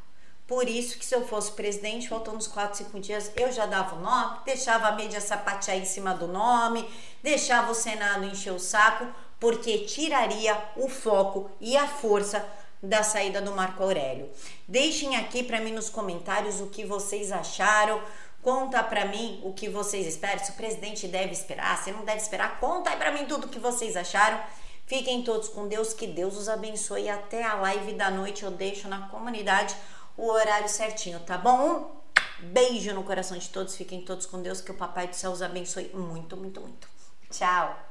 por 0.47 0.69
isso 0.69 0.97
que 0.97 1.05
se 1.05 1.13
eu 1.13 1.27
fosse 1.27 1.51
presidente, 1.51 2.07
faltando 2.07 2.37
uns 2.37 2.47
4, 2.47 2.77
5 2.77 2.99
dias, 3.01 3.31
eu 3.35 3.51
já 3.51 3.65
dava 3.65 3.95
o 3.95 3.99
nome, 3.99 4.39
deixava 4.45 4.87
a 4.87 4.93
mídia 4.93 5.19
sapatear 5.19 5.77
em 5.77 5.83
cima 5.83 6.13
do 6.13 6.25
nome, 6.25 6.89
deixava 7.21 7.69
o 7.71 7.75
Senado 7.75 8.23
encher 8.23 8.53
o 8.53 8.59
saco, 8.59 9.05
porque 9.39 9.79
tiraria 9.79 10.57
o 10.77 10.87
foco 10.87 11.51
e 11.59 11.75
a 11.75 11.85
força 11.85 12.43
da 12.81 13.03
saída 13.03 13.41
do 13.41 13.51
Marco 13.51 13.83
Aurélio. 13.83 14.29
Deixem 14.67 15.17
aqui 15.17 15.43
para 15.43 15.59
mim 15.59 15.71
nos 15.71 15.89
comentários 15.89 16.61
o 16.61 16.67
que 16.67 16.85
vocês 16.85 17.31
acharam. 17.31 18.01
Conta 18.41 18.81
para 18.81 19.03
mim 19.05 19.41
o 19.43 19.51
que 19.51 19.67
vocês 19.67 20.07
esperam. 20.07 20.43
Se 20.43 20.51
o 20.51 20.55
presidente 20.55 21.07
deve 21.07 21.33
esperar, 21.33 21.77
se 21.83 21.91
não 21.91 22.05
deve 22.05 22.21
esperar, 22.21 22.59
conta 22.59 22.91
aí 22.91 22.95
para 22.95 23.11
mim 23.11 23.25
tudo 23.25 23.47
o 23.47 23.49
que 23.49 23.59
vocês 23.59 23.97
acharam. 23.97 24.39
Fiquem 24.85 25.21
todos 25.21 25.49
com 25.49 25.67
Deus, 25.67 25.93
que 25.93 26.07
Deus 26.07 26.37
os 26.37 26.47
abençoe. 26.47 27.09
Até 27.09 27.43
a 27.43 27.55
live 27.55 27.93
da 27.93 28.09
noite 28.09 28.43
eu 28.43 28.51
deixo 28.51 28.87
na 28.87 29.09
comunidade 29.09 29.75
o 30.17 30.27
horário 30.29 30.67
certinho, 30.67 31.19
tá 31.19 31.37
bom? 31.37 31.95
Beijo 32.39 32.93
no 32.93 33.03
coração 33.03 33.37
de 33.37 33.49
todos, 33.49 33.75
fiquem 33.75 34.01
todos 34.03 34.25
com 34.25 34.41
Deus, 34.41 34.59
que 34.59 34.71
o 34.71 34.75
Papai 34.75 35.07
do 35.07 35.15
Céu 35.15 35.31
os 35.31 35.41
abençoe 35.41 35.89
muito, 35.93 36.35
muito, 36.35 36.59
muito. 36.59 36.87
Tchau! 37.31 37.86